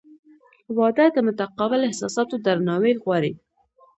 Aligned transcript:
•واده 0.77 1.05
د 1.11 1.17
متقابل 1.27 1.81
احساساتو 1.89 2.35
درناوی 2.45 2.93
غواړي. 3.03 3.31